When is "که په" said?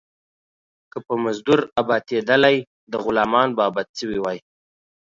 0.91-1.13